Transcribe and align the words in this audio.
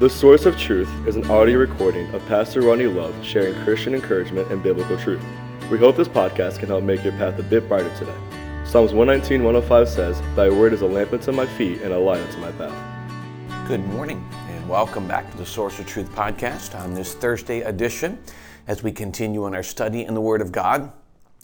The 0.00 0.10
Source 0.10 0.44
of 0.44 0.58
Truth 0.58 0.90
is 1.06 1.14
an 1.14 1.30
audio 1.30 1.56
recording 1.56 2.12
of 2.14 2.26
Pastor 2.26 2.62
Ronnie 2.62 2.88
Love 2.88 3.14
sharing 3.24 3.54
Christian 3.62 3.94
encouragement 3.94 4.50
and 4.50 4.60
biblical 4.60 4.98
truth. 4.98 5.22
We 5.70 5.78
hope 5.78 5.96
this 5.96 6.08
podcast 6.08 6.58
can 6.58 6.66
help 6.66 6.82
make 6.82 7.04
your 7.04 7.12
path 7.12 7.38
a 7.38 7.44
bit 7.44 7.68
brighter 7.68 7.96
today. 7.96 8.16
Psalms 8.64 8.92
119, 8.92 9.44
105 9.44 9.88
says, 9.88 10.20
Thy 10.34 10.48
word 10.48 10.72
is 10.72 10.80
a 10.80 10.86
lamp 10.86 11.12
unto 11.12 11.30
my 11.30 11.46
feet 11.46 11.80
and 11.82 11.92
a 11.92 11.98
light 11.98 12.20
unto 12.20 12.38
my 12.38 12.50
path. 12.50 13.68
Good 13.68 13.86
morning 13.86 14.28
and 14.48 14.68
welcome 14.68 15.06
back 15.06 15.30
to 15.30 15.36
the 15.36 15.46
Source 15.46 15.78
of 15.78 15.86
Truth 15.86 16.10
podcast 16.10 16.76
on 16.76 16.92
this 16.92 17.14
Thursday 17.14 17.60
edition 17.60 18.18
as 18.66 18.82
we 18.82 18.90
continue 18.90 19.44
on 19.44 19.54
our 19.54 19.62
study 19.62 20.04
in 20.04 20.14
the 20.14 20.20
Word 20.20 20.40
of 20.40 20.50
God. 20.50 20.90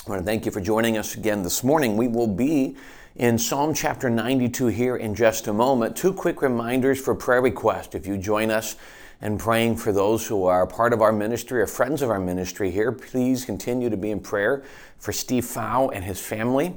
I 0.09 0.11
want 0.11 0.23
to 0.23 0.27
thank 0.27 0.45
you 0.45 0.51
for 0.51 0.61
joining 0.61 0.98
us 0.98 1.14
again 1.14 1.45
this 1.45 1.62
morning. 1.62 1.96
We 1.96 2.09
will 2.09 2.27
be 2.27 2.77
in 3.21 3.37
Psalm 3.37 3.75
chapter 3.75 4.09
92 4.09 4.68
here 4.68 4.96
in 4.96 5.14
just 5.14 5.46
a 5.46 5.53
moment. 5.53 5.95
Two 5.95 6.11
quick 6.11 6.41
reminders 6.41 6.98
for 6.98 7.14
prayer 7.14 7.43
request. 7.43 7.95
If 7.95 8.07
you 8.07 8.16
join 8.16 8.50
us 8.50 8.77
in 9.21 9.36
praying 9.36 9.77
for 9.77 9.93
those 9.93 10.26
who 10.26 10.46
are 10.46 10.67
part 10.67 10.95
of 10.95 11.03
our 11.03 11.12
ministry 11.12 11.61
or 11.61 11.67
friends 11.67 12.00
of 12.00 12.09
our 12.09 12.18
ministry 12.18 12.71
here, 12.71 12.90
please 12.90 13.45
continue 13.45 13.90
to 13.90 13.96
be 13.98 14.11
in 14.11 14.21
prayer 14.21 14.64
for 14.96 15.12
Steve 15.12 15.45
Fowle 15.45 15.90
and 15.90 16.03
his 16.03 16.18
family. 16.18 16.75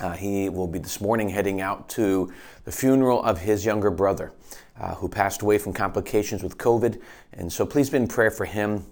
Uh, 0.00 0.14
he 0.14 0.48
will 0.48 0.66
be 0.66 0.80
this 0.80 1.00
morning 1.00 1.28
heading 1.28 1.60
out 1.60 1.88
to 1.90 2.32
the 2.64 2.72
funeral 2.72 3.22
of 3.22 3.38
his 3.38 3.64
younger 3.64 3.92
brother 3.92 4.32
uh, 4.80 4.96
who 4.96 5.08
passed 5.08 5.42
away 5.42 5.58
from 5.58 5.72
complications 5.72 6.42
with 6.42 6.58
COVID. 6.58 7.00
And 7.34 7.52
so 7.52 7.64
please 7.64 7.88
be 7.88 7.98
in 7.98 8.08
prayer 8.08 8.32
for 8.32 8.46
him 8.46 8.84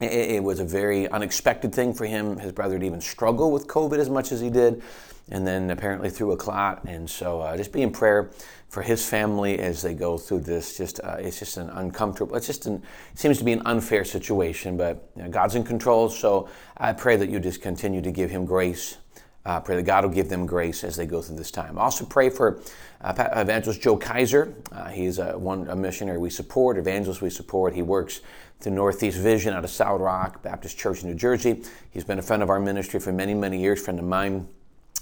it, 0.00 0.42
was 0.42 0.60
a 0.60 0.64
very 0.64 1.08
unexpected 1.08 1.74
thing 1.74 1.92
for 1.92 2.06
him, 2.06 2.38
his 2.38 2.52
brother, 2.52 2.78
to 2.78 2.84
even 2.84 3.00
struggle 3.00 3.52
with 3.52 3.66
COVID 3.66 3.98
as 3.98 4.08
much 4.08 4.32
as 4.32 4.40
he 4.40 4.48
did, 4.48 4.82
and 5.30 5.46
then 5.46 5.70
apparently 5.70 6.08
threw 6.08 6.32
a 6.32 6.36
clot. 6.36 6.82
And 6.84 7.08
so, 7.08 7.40
uh, 7.40 7.56
just 7.56 7.72
be 7.72 7.82
in 7.82 7.90
prayer 7.90 8.30
for 8.70 8.82
his 8.82 9.04
family 9.04 9.58
as 9.58 9.82
they 9.82 9.94
go 9.94 10.16
through 10.16 10.40
this. 10.40 10.76
Just 10.78 11.00
uh, 11.00 11.16
it's 11.18 11.38
just 11.38 11.56
an 11.56 11.68
uncomfortable. 11.70 12.36
It's 12.36 12.46
just 12.46 12.66
an 12.66 12.82
it 13.12 13.18
seems 13.18 13.38
to 13.38 13.44
be 13.44 13.52
an 13.52 13.62
unfair 13.66 14.04
situation, 14.04 14.76
but 14.76 15.10
you 15.16 15.22
know, 15.22 15.28
God's 15.28 15.54
in 15.54 15.64
control. 15.64 16.08
So 16.08 16.48
I 16.76 16.92
pray 16.92 17.16
that 17.16 17.28
you 17.28 17.38
just 17.40 17.60
continue 17.60 18.00
to 18.00 18.10
give 18.10 18.30
him 18.30 18.46
grace. 18.46 18.96
Uh, 19.44 19.58
pray 19.58 19.74
that 19.74 19.84
God 19.84 20.04
will 20.04 20.12
give 20.12 20.28
them 20.28 20.44
grace 20.44 20.84
as 20.84 20.96
they 20.96 21.06
go 21.06 21.22
through 21.22 21.36
this 21.36 21.50
time. 21.50 21.78
Also 21.78 22.04
pray 22.04 22.28
for 22.28 22.60
uh, 23.00 23.14
Evangelist 23.36 23.80
Joe 23.80 23.96
Kaiser. 23.96 24.54
Uh, 24.70 24.88
he's 24.88 25.18
a, 25.18 25.36
one 25.36 25.66
a 25.68 25.74
missionary 25.74 26.18
we 26.18 26.28
support, 26.28 26.76
evangelist 26.76 27.22
we 27.22 27.30
support. 27.30 27.74
He 27.74 27.80
works 27.80 28.20
the 28.60 28.70
Northeast 28.70 29.18
Vision 29.18 29.54
out 29.54 29.64
of 29.64 29.70
South 29.70 30.00
Rock 30.00 30.42
Baptist 30.42 30.76
Church 30.78 31.02
in 31.02 31.08
New 31.08 31.14
Jersey. 31.14 31.62
He's 31.90 32.04
been 32.04 32.18
a 32.18 32.22
friend 32.22 32.42
of 32.42 32.50
our 32.50 32.60
ministry 32.60 33.00
for 33.00 33.10
many, 33.10 33.32
many 33.32 33.58
years, 33.58 33.82
friend 33.82 33.98
of 33.98 34.04
mine. 34.04 34.46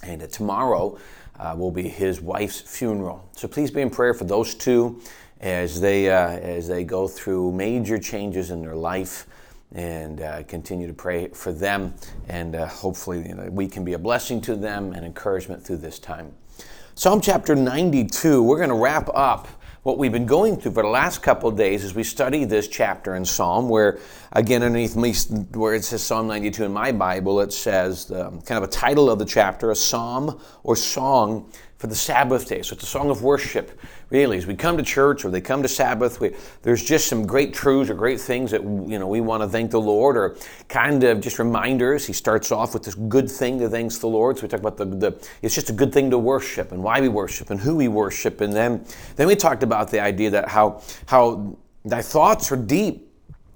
And 0.04 0.22
uh, 0.22 0.28
tomorrow 0.28 0.96
uh, 1.40 1.54
will 1.58 1.72
be 1.72 1.88
his 1.88 2.20
wife's 2.20 2.60
funeral. 2.60 3.28
So 3.32 3.48
please 3.48 3.72
be 3.72 3.80
in 3.80 3.90
prayer 3.90 4.14
for 4.14 4.24
those 4.24 4.54
two 4.54 5.00
as 5.40 5.80
they, 5.80 6.08
uh, 6.08 6.30
as 6.30 6.68
they 6.68 6.84
go 6.84 7.08
through 7.08 7.50
major 7.52 7.98
changes 7.98 8.50
in 8.50 8.62
their 8.62 8.76
life 8.76 9.26
and 9.74 10.20
uh, 10.20 10.44
continue 10.44 10.86
to 10.86 10.94
pray 10.94 11.28
for 11.28 11.52
them. 11.52 11.94
And 12.28 12.54
uh, 12.54 12.66
hopefully, 12.68 13.26
you 13.28 13.34
know, 13.34 13.48
we 13.50 13.66
can 13.66 13.84
be 13.84 13.94
a 13.94 13.98
blessing 13.98 14.40
to 14.42 14.54
them 14.54 14.92
and 14.92 15.04
encouragement 15.04 15.64
through 15.64 15.78
this 15.78 15.98
time. 15.98 16.32
Psalm 16.94 17.20
chapter 17.20 17.56
92, 17.56 18.42
we're 18.42 18.56
going 18.56 18.68
to 18.70 18.74
wrap 18.74 19.08
up 19.14 19.48
what 19.82 19.98
we've 19.98 20.12
been 20.12 20.26
going 20.26 20.56
through 20.56 20.72
for 20.72 20.82
the 20.82 20.88
last 20.88 21.22
couple 21.22 21.48
of 21.48 21.56
days 21.56 21.84
as 21.84 21.94
we 21.94 22.02
study 22.02 22.44
this 22.44 22.68
chapter 22.68 23.14
in 23.14 23.24
Psalm, 23.24 23.68
where 23.68 23.98
again 24.32 24.62
underneath 24.62 24.96
me, 24.96 25.14
where 25.52 25.74
it 25.74 25.84
says 25.84 26.02
Psalm 26.02 26.26
92 26.26 26.64
in 26.64 26.72
my 26.72 26.92
Bible, 26.92 27.40
it 27.40 27.52
says 27.52 28.10
um, 28.10 28.40
kind 28.42 28.62
of 28.62 28.64
a 28.64 28.72
title 28.72 29.10
of 29.10 29.18
the 29.18 29.24
chapter, 29.24 29.70
a 29.70 29.76
psalm 29.76 30.40
or 30.62 30.76
song 30.76 31.50
for 31.78 31.86
the 31.86 31.94
Sabbath 31.94 32.48
day. 32.48 32.60
So 32.62 32.74
it's 32.74 32.82
a 32.82 32.86
song 32.86 33.08
of 33.08 33.22
worship, 33.22 33.80
really. 34.10 34.36
As 34.36 34.46
we 34.46 34.56
come 34.56 34.76
to 34.76 34.82
church 34.82 35.24
or 35.24 35.30
they 35.30 35.40
come 35.40 35.62
to 35.62 35.68
Sabbath, 35.68 36.20
we, 36.20 36.34
there's 36.62 36.84
just 36.84 37.06
some 37.06 37.24
great 37.24 37.54
truths 37.54 37.88
or 37.88 37.94
great 37.94 38.20
things 38.20 38.50
that 38.50 38.62
you 38.62 38.98
know 38.98 39.06
we 39.06 39.20
want 39.20 39.44
to 39.44 39.48
thank 39.48 39.70
the 39.70 39.80
Lord, 39.80 40.16
or 40.16 40.36
kind 40.68 41.04
of 41.04 41.20
just 41.20 41.38
reminders. 41.38 42.04
He 42.04 42.12
starts 42.12 42.50
off 42.50 42.74
with 42.74 42.82
this 42.82 42.96
good 42.96 43.30
thing 43.30 43.60
to 43.60 43.68
thank 43.68 43.88
the 44.00 44.08
Lord. 44.08 44.36
So 44.36 44.42
we 44.42 44.48
talk 44.48 44.60
about 44.60 44.76
the, 44.76 44.84
the 44.84 45.28
it's 45.40 45.54
just 45.54 45.70
a 45.70 45.72
good 45.72 45.92
thing 45.92 46.10
to 46.10 46.18
worship 46.18 46.72
and 46.72 46.82
why 46.82 47.00
we 47.00 47.08
worship 47.08 47.50
and 47.50 47.60
who 47.60 47.76
we 47.76 47.88
worship, 47.88 48.40
and 48.40 48.52
then 48.52 48.84
then 49.14 49.28
we 49.28 49.36
talked 49.36 49.62
about 49.62 49.90
the 49.90 50.00
idea 50.00 50.30
that 50.30 50.48
how 50.48 50.82
how 51.06 51.56
thy 51.84 52.02
thoughts 52.02 52.50
are 52.50 52.56
deep 52.56 53.07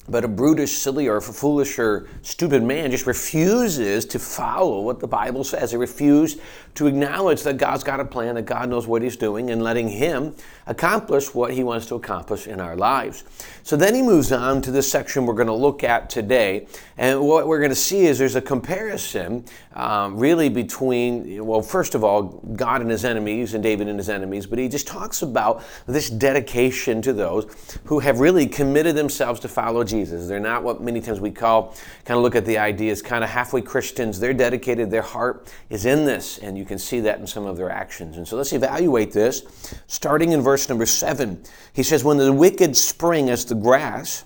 but 0.08 0.24
a 0.24 0.28
brutish, 0.28 0.72
silly, 0.72 1.08
or 1.08 1.20
foolish 1.20 1.78
or 1.78 2.08
stupid 2.22 2.62
man 2.62 2.90
just 2.90 3.06
refuses 3.06 4.04
to 4.06 4.18
follow 4.18 4.80
what 4.80 4.98
the 4.98 5.06
Bible 5.06 5.44
says. 5.44 5.70
He 5.70 5.76
refuses 5.76 6.40
to 6.74 6.86
acknowledge 6.86 7.42
that 7.42 7.56
God's 7.56 7.84
got 7.84 8.00
a 8.00 8.04
plan, 8.04 8.34
that 8.34 8.46
God 8.46 8.68
knows 8.68 8.86
what 8.86 9.02
He's 9.02 9.16
doing, 9.16 9.50
and 9.50 9.62
letting 9.62 9.88
Him 9.88 10.34
accomplish 10.66 11.34
what 11.34 11.52
He 11.52 11.62
wants 11.62 11.86
to 11.86 11.94
accomplish 11.94 12.46
in 12.46 12.60
our 12.60 12.76
lives. 12.76 13.24
So 13.64 13.76
then 13.76 13.94
he 13.94 14.02
moves 14.02 14.32
on 14.32 14.60
to 14.62 14.70
this 14.72 14.90
section 14.90 15.24
we're 15.24 15.34
going 15.34 15.46
to 15.46 15.52
look 15.52 15.84
at 15.84 16.10
today. 16.10 16.66
And 16.96 17.20
what 17.20 17.46
we're 17.46 17.58
going 17.58 17.70
to 17.70 17.76
see 17.76 18.06
is 18.06 18.19
there's 18.19 18.34
a 18.34 18.40
comparison 18.40 19.44
um, 19.74 20.16
really 20.16 20.48
between, 20.48 21.44
well, 21.46 21.62
first 21.62 21.94
of 21.94 22.02
all, 22.02 22.22
God 22.54 22.80
and 22.80 22.90
his 22.90 23.04
enemies 23.04 23.54
and 23.54 23.62
David 23.62 23.88
and 23.88 23.98
his 23.98 24.08
enemies, 24.08 24.46
but 24.46 24.58
he 24.58 24.69
just 24.69 24.86
talks 24.86 25.22
about 25.22 25.62
this 25.86 26.10
dedication 26.10 27.00
to 27.02 27.12
those 27.12 27.46
who 27.84 28.00
have 28.00 28.20
really 28.20 28.46
committed 28.46 28.96
themselves 28.96 29.38
to 29.40 29.48
follow 29.48 29.84
Jesus. 29.92 30.26
They're 30.26 30.41
not 30.41 30.62
what 30.62 30.80
many 30.80 31.00
times 31.00 31.20
we 31.20 31.30
call, 31.30 31.76
kind 32.04 32.16
of 32.16 32.22
look 32.22 32.34
at 32.34 32.47
the 32.47 32.56
ideas, 32.56 33.03
kind 33.03 33.22
of 33.22 33.28
halfway 33.28 33.60
Christians. 33.60 34.19
They're 34.19 34.32
dedicated, 34.32 34.91
their 34.91 35.03
heart 35.03 35.53
is 35.69 35.84
in 35.84 36.06
this, 36.06 36.38
and 36.38 36.56
you 36.56 36.64
can 36.64 36.78
see 36.78 37.00
that 37.00 37.20
in 37.20 37.26
some 37.26 37.44
of 37.44 37.58
their 37.58 37.70
actions. 37.70 38.16
And 38.16 38.26
so 38.26 38.36
let's 38.36 38.52
evaluate 38.52 39.12
this. 39.12 39.42
Starting 39.86 40.32
in 40.32 40.41
verse 40.41 40.69
number 40.69 40.86
seven, 40.86 41.42
he 41.75 41.82
says, 41.82 42.02
When 42.02 42.16
the 42.16 42.32
wicked 42.32 42.76
spring 42.76 43.28
as 43.28 43.44
the 43.44 43.54
grass, 43.54 44.25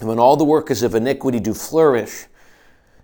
and 0.00 0.08
when 0.08 0.18
all 0.18 0.36
the 0.36 0.44
workers 0.44 0.82
of 0.82 0.94
iniquity 0.94 1.40
do 1.40 1.54
flourish, 1.54 2.26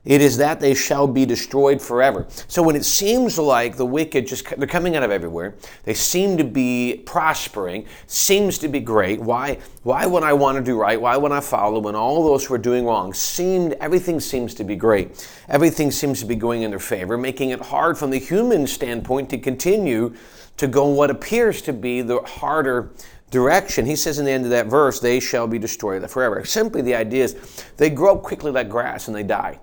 it 0.07 0.23
is 0.23 0.37
that 0.37 0.61
they 0.61 0.73
shall 0.73 1.09
be 1.09 1.27
destroyed 1.27 1.83
forever. 1.83 2.27
So 2.47 2.63
when 2.63 2.77
it 2.77 2.85
seems 2.85 3.39
like 3.39 3.77
the 3.77 3.85
wicked 3.85 4.27
just 4.27 4.49
they're 4.57 4.69
coming 4.69 4.95
out 4.95 5.03
of 5.03 5.11
everywhere, 5.11 5.57
they 5.83 5.95
seem 5.95 6.37
to 6.39 6.45
be 6.45 7.03
prospering, 7.05 7.87
seems 8.07 8.57
to 8.59 8.69
be 8.69 8.79
great. 8.79 9.21
Why 9.21 9.59
why 9.83 10.07
would 10.07 10.23
I 10.23 10.33
want 10.33 10.59
to 10.59 10.65
do 10.65 10.81
right? 10.81 11.01
Why 11.01 11.17
would 11.17 11.33
I 11.33 11.41
follow 11.41 11.81
when 11.81 11.97
all 11.97 12.25
those 12.25 12.45
who 12.45 12.55
are 12.55 12.59
doing 12.59 12.87
wrong 12.87 13.13
seemed 13.13 13.73
everything 13.75 14.21
seems 14.21 14.55
to 14.55 14.65
be 14.65 14.77
great. 14.77 15.29
Everything 15.49 15.91
seems 15.91 16.21
to 16.21 16.27
be 16.27 16.37
going 16.37 16.63
in 16.63 16.71
their 16.71 16.79
favor, 16.79 17.19
making 17.19 17.51
it 17.51 17.61
hard 17.61 17.99
from 17.99 18.11
the 18.11 18.19
human 18.19 18.67
standpoint 18.69 19.29
to 19.31 19.39
continue 19.39 20.15
to 20.57 20.69
go 20.69 20.87
what 20.87 21.11
appears 21.11 21.61
to 21.63 21.73
be 21.73 22.01
the 22.01 22.21
harder 22.21 22.93
direction. 23.31 23.85
He 23.85 23.97
says 23.97 24.21
in 24.21 24.25
the 24.25 24.31
end 24.31 24.45
of 24.45 24.51
that 24.51 24.67
verse, 24.67 25.01
they 25.01 25.19
shall 25.19 25.49
be 25.49 25.59
destroyed 25.59 26.09
forever. 26.09 26.45
Simply 26.45 26.81
the 26.81 26.95
idea 26.95 27.25
is 27.25 27.65
they 27.77 27.91
grow 27.91 28.15
up 28.15 28.23
quickly 28.23 28.53
like 28.53 28.69
grass 28.69 29.09
and 29.09 29.17
they 29.17 29.25
die. 29.25 29.59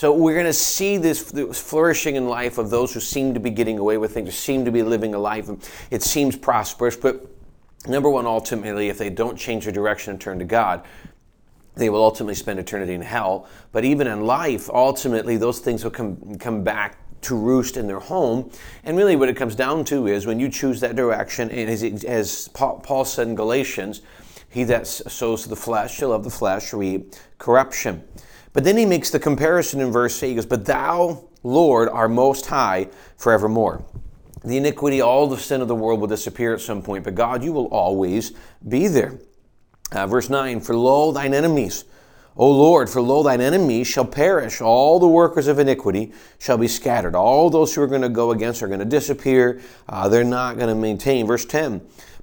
So 0.00 0.14
we're 0.14 0.32
going 0.32 0.46
to 0.46 0.52
see 0.54 0.96
this 0.96 1.20
flourishing 1.60 2.16
in 2.16 2.26
life 2.26 2.56
of 2.56 2.70
those 2.70 2.94
who 2.94 3.00
seem 3.00 3.34
to 3.34 3.40
be 3.40 3.50
getting 3.50 3.78
away 3.78 3.98
with 3.98 4.14
things, 4.14 4.28
who 4.28 4.32
seem 4.32 4.64
to 4.64 4.72
be 4.72 4.82
living 4.82 5.14
a 5.14 5.18
life. 5.18 5.50
It 5.90 6.02
seems 6.02 6.38
prosperous, 6.38 6.96
but 6.96 7.26
number 7.86 8.08
one, 8.08 8.24
ultimately, 8.24 8.88
if 8.88 8.96
they 8.96 9.10
don't 9.10 9.36
change 9.36 9.64
their 9.64 9.74
direction 9.74 10.12
and 10.12 10.18
turn 10.18 10.38
to 10.38 10.46
God, 10.46 10.86
they 11.74 11.90
will 11.90 12.02
ultimately 12.02 12.34
spend 12.34 12.58
eternity 12.58 12.94
in 12.94 13.02
hell. 13.02 13.46
But 13.72 13.84
even 13.84 14.06
in 14.06 14.24
life, 14.24 14.70
ultimately, 14.70 15.36
those 15.36 15.58
things 15.58 15.84
will 15.84 15.90
come, 15.90 16.38
come 16.38 16.64
back 16.64 16.96
to 17.20 17.36
roost 17.36 17.76
in 17.76 17.86
their 17.86 18.00
home. 18.00 18.50
And 18.84 18.96
really, 18.96 19.16
what 19.16 19.28
it 19.28 19.36
comes 19.36 19.54
down 19.54 19.84
to 19.84 20.06
is 20.06 20.24
when 20.24 20.40
you 20.40 20.48
choose 20.48 20.80
that 20.80 20.96
direction, 20.96 21.50
and 21.50 21.68
as, 21.68 21.82
as 22.04 22.48
Paul 22.54 23.04
said 23.04 23.28
in 23.28 23.34
Galatians, 23.34 24.00
he 24.48 24.64
that 24.64 24.86
sows 24.86 25.44
the 25.44 25.56
flesh 25.56 25.94
shall 25.94 26.14
of 26.14 26.24
the 26.24 26.30
flesh 26.30 26.72
reap 26.72 27.14
corruption. 27.36 28.02
But 28.52 28.64
then 28.64 28.76
he 28.76 28.86
makes 28.86 29.10
the 29.10 29.20
comparison 29.20 29.80
in 29.80 29.92
verse 29.92 30.22
8. 30.22 30.28
He 30.28 30.34
goes, 30.34 30.46
But 30.46 30.64
thou, 30.64 31.24
Lord, 31.42 31.88
are 31.88 32.08
most 32.08 32.46
high 32.46 32.88
forevermore. 33.16 33.84
The 34.44 34.56
iniquity, 34.56 35.00
all 35.00 35.26
the 35.26 35.36
sin 35.36 35.60
of 35.60 35.68
the 35.68 35.74
world 35.74 36.00
will 36.00 36.08
disappear 36.08 36.54
at 36.54 36.60
some 36.60 36.82
point, 36.82 37.04
but 37.04 37.14
God, 37.14 37.44
you 37.44 37.52
will 37.52 37.66
always 37.66 38.32
be 38.66 38.88
there. 38.88 39.18
Uh, 39.92 40.06
verse 40.06 40.30
9, 40.30 40.60
For 40.60 40.74
lo, 40.74 41.12
thine 41.12 41.34
enemies, 41.34 41.84
O 42.36 42.50
Lord, 42.50 42.88
for 42.88 43.02
lo, 43.02 43.22
thine 43.22 43.40
enemies 43.40 43.86
shall 43.86 44.04
perish. 44.04 44.60
All 44.60 44.98
the 44.98 45.08
workers 45.08 45.46
of 45.46 45.58
iniquity 45.58 46.12
shall 46.38 46.56
be 46.56 46.68
scattered. 46.68 47.14
All 47.14 47.50
those 47.50 47.74
who 47.74 47.82
are 47.82 47.86
going 47.86 48.02
to 48.02 48.08
go 48.08 48.30
against 48.30 48.62
are 48.62 48.68
going 48.68 48.80
to 48.80 48.86
disappear. 48.86 49.60
Uh, 49.88 50.08
they're 50.08 50.24
not 50.24 50.56
going 50.56 50.68
to 50.68 50.74
maintain. 50.74 51.26
Verse 51.26 51.44
10 51.44 51.82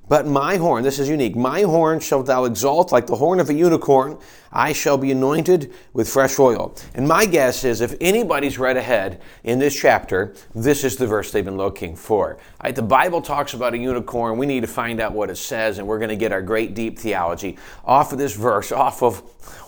But 0.09 0.25
my 0.25 0.56
horn, 0.56 0.83
this 0.83 1.00
is 1.00 1.09
unique, 1.09 1.36
my 1.36 1.62
horn 1.62 2.00
shalt 2.00 2.27
thou 2.27 2.45
exalt 2.45 2.92
like 2.92 3.07
the 3.07 3.15
horn 3.15 3.39
of 3.39 3.50
a 3.50 3.54
unicorn. 3.54 4.18
I 4.51 4.71
shall 4.71 4.98
be 4.98 5.12
anointed 5.12 5.74
with 5.92 6.07
fresh 6.07 6.39
oil. 6.39 6.74
And 6.95 7.07
my 7.07 7.25
guess 7.25 7.65
is 7.65 7.81
if 7.81 7.95
anybody's 8.00 8.57
read 8.57 8.77
ahead 8.77 9.21
in 9.44 9.59
this 9.59 9.77
chapter, 9.77 10.33
this 10.56 10.86
is 10.86 10.95
the 10.95 11.06
verse 11.06 11.31
they've 11.31 11.44
been 11.44 11.57
looking 11.57 11.95
for. 11.95 12.38
Right, 12.63 12.74
the 12.74 12.81
Bible 12.81 13.21
talks 13.21 13.54
about 13.54 13.74
a 13.74 13.77
unicorn. 13.77 14.38
We 14.38 14.45
need 14.45 14.62
to 14.62 14.68
find 14.68 15.01
out 15.01 15.12
what 15.12 15.30
it 15.30 15.36
says, 15.36 15.77
and 15.77 15.88
we're 15.88 16.00
going 16.00 16.09
to 16.09 16.15
get 16.15 16.31
our 16.31 16.42
great 16.42 16.74
deep 16.74 16.98
theology 16.98 17.57
off 17.83 18.13
of 18.13 18.18
this 18.18 18.36
verse, 18.36 18.71
off 18.71 19.04
of 19.04 19.19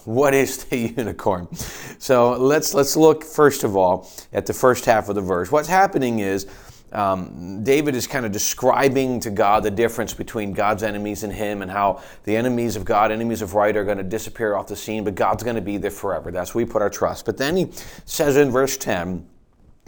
what 0.05 0.33
is 0.33 0.63
the 0.65 0.77
unicorn. 0.97 1.53
So 1.99 2.31
let's 2.31 2.73
let's 2.73 2.95
look 2.95 3.23
first 3.23 3.63
of 3.63 3.75
all 3.75 4.09
at 4.31 4.45
the 4.45 4.53
first 4.53 4.85
half 4.85 5.09
of 5.09 5.15
the 5.15 5.21
verse. 5.21 5.51
What's 5.51 5.67
happening 5.67 6.19
is 6.19 6.47
um, 6.91 7.63
David 7.63 7.95
is 7.95 8.07
kind 8.07 8.25
of 8.25 8.31
describing 8.31 9.19
to 9.21 9.29
God 9.29 9.63
the 9.63 9.71
difference 9.71 10.13
between 10.13 10.53
God's 10.53 10.83
enemies 10.83 11.23
and 11.23 11.31
him 11.31 11.61
and 11.61 11.69
how 11.69 12.01
the 12.23 12.35
enemies 12.35 12.75
of 12.75 12.85
God, 12.85 13.11
enemies 13.11 13.41
of 13.41 13.53
right, 13.53 13.75
are 13.75 13.83
going 13.83 13.97
to 13.97 14.03
disappear 14.03 14.55
off 14.55 14.67
the 14.67 14.75
scene, 14.75 15.03
but 15.03 15.15
God's 15.15 15.43
going 15.43 15.55
to 15.55 15.61
be 15.61 15.77
there 15.77 15.91
forever. 15.91 16.31
That's 16.31 16.55
where 16.55 16.65
we 16.65 16.71
put 16.71 16.81
our 16.81 16.89
trust. 16.89 17.25
But 17.25 17.37
then 17.37 17.55
he 17.55 17.67
says 18.05 18.37
in 18.37 18.49
verse 18.49 18.77
10, 18.77 19.27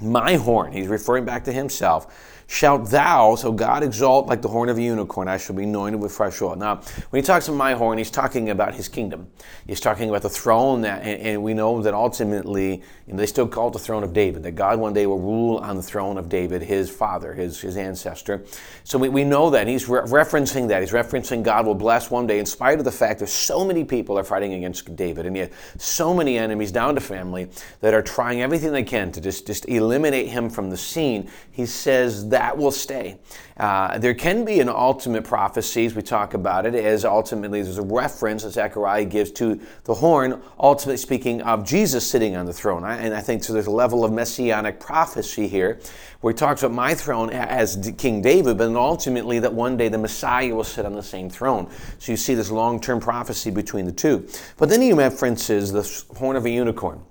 My 0.02 0.36
horn, 0.36 0.72
he's 0.72 0.88
referring 0.88 1.26
back 1.26 1.44
to 1.46 1.52
himself 1.52 2.41
Shalt 2.54 2.90
thou, 2.90 3.36
so 3.36 3.54
God 3.54 3.82
exalt 3.82 4.28
like 4.28 4.42
the 4.42 4.50
horn 4.50 4.68
of 4.68 4.78
a 4.78 4.82
unicorn, 4.82 5.30
I 5.30 5.38
shall 5.38 5.56
be 5.56 5.64
anointed 5.64 6.02
with 6.02 6.12
fresh 6.12 6.42
oil. 6.42 6.58
Now, 6.58 6.82
when 7.10 7.24
he 7.24 7.26
talks 7.26 7.48
of 7.48 7.56
my 7.56 7.76
horn, 7.76 7.98
he's 7.98 8.12
talking 8.12 8.50
about 8.50 8.76
his 8.76 8.90
kingdom. 8.90 9.30
He's 9.66 9.80
talking 9.80 10.10
about 10.10 10.22
the 10.22 10.30
throne, 10.30 10.82
that, 10.82 11.02
and, 11.02 11.22
and 11.22 11.44
we 11.44 11.54
know 11.54 11.82
that 11.82 11.94
ultimately, 11.94 12.84
they 13.08 13.26
still 13.26 13.48
call 13.48 13.70
it 13.70 13.72
the 13.72 13.80
throne 13.80 14.04
of 14.04 14.12
David, 14.12 14.44
that 14.44 14.52
God 14.52 14.80
one 14.82 14.92
day 14.92 15.08
will 15.08 15.22
rule 15.22 15.60
on 15.60 15.78
the 15.78 15.82
throne 15.82 16.18
of 16.18 16.28
David, 16.28 16.62
his 16.62 16.90
father, 16.90 17.34
his, 17.34 17.62
his 17.62 17.78
ancestor. 17.78 18.44
So 18.84 19.00
we, 19.00 19.08
we 19.08 19.24
know 19.24 19.50
that. 19.52 19.66
He's 19.68 19.88
re- 19.88 20.02
referencing 20.02 20.68
that. 20.68 20.82
He's 20.82 20.92
referencing 20.92 21.44
God 21.44 21.66
will 21.66 21.74
bless 21.74 22.12
one 22.12 22.28
day, 22.28 22.38
in 22.38 22.46
spite 22.46 22.80
of 22.80 22.84
the 22.84 22.92
fact 22.92 23.22
that 23.22 23.28
so 23.28 23.64
many 23.64 23.86
people 23.86 24.20
are 24.20 24.26
fighting 24.26 24.56
against 24.56 24.94
David, 24.98 25.26
and 25.26 25.38
yet 25.38 25.54
so 25.78 26.14
many 26.14 26.38
enemies 26.38 26.74
down 26.74 26.96
to 26.96 27.02
family 27.02 27.48
that 27.80 27.94
are 27.94 28.02
trying 28.02 28.42
everything 28.42 28.74
they 28.74 28.84
can 28.84 29.10
to 29.14 29.22
just, 29.22 29.48
just 29.48 29.70
eliminate 29.70 30.28
him 30.28 30.50
from 30.50 30.70
the 30.70 30.78
scene. 30.78 31.30
He 31.50 31.66
says 31.66 32.28
that 32.28 32.41
that 32.42 32.58
will 32.58 32.72
stay. 32.72 33.20
Uh, 33.56 34.00
there 34.00 34.16
can 34.16 34.44
be 34.44 34.60
an 34.62 34.68
ultimate 34.68 35.24
prophecy, 35.24 35.86
as 35.86 35.94
we 35.94 36.02
talk 36.02 36.34
about 36.34 36.66
it, 36.66 36.74
as 36.74 37.06
ultimately 37.06 37.62
there's 37.62 37.78
a 37.78 37.84
reference 37.84 38.42
that 38.42 38.50
Zechariah 38.50 39.06
gives 39.06 39.30
to 39.34 39.60
the 39.84 39.94
horn, 39.94 40.42
ultimately 40.60 40.98
speaking 40.98 41.44
of 41.44 41.64
Jesus 41.64 42.10
sitting 42.10 42.36
on 42.36 42.48
the 42.48 42.54
throne. 42.54 42.84
And 42.84 43.14
I 43.14 43.22
think 43.22 43.44
so 43.44 43.54
there's 43.54 43.68
a 43.68 43.72
level 43.72 44.04
of 44.04 44.12
messianic 44.12 44.80
prophecy 44.80 45.48
here 45.48 45.80
where 46.22 46.34
he 46.34 46.36
talks 46.36 46.64
about 46.64 46.74
my 46.74 46.96
throne 46.96 47.30
as 47.30 47.94
King 48.00 48.24
David, 48.24 48.58
but 48.58 48.76
ultimately 48.76 49.38
that 49.38 49.54
one 49.54 49.78
day 49.78 49.88
the 49.88 50.00
Messiah 50.00 50.56
will 50.56 50.64
sit 50.64 50.84
on 50.84 50.94
the 50.94 51.04
same 51.04 51.30
throne. 51.30 51.70
So 52.00 52.12
you 52.12 52.18
see 52.18 52.34
this 52.34 52.50
long 52.50 52.82
term 52.82 53.00
prophecy 53.00 53.52
between 53.52 53.86
the 53.86 53.92
two. 53.92 54.28
But 54.58 54.70
then 54.70 54.82
he 54.82 54.94
references 54.94 55.72
the 55.72 56.16
horn 56.18 56.36
of 56.36 56.46
a 56.46 56.50
unicorn. 56.50 57.04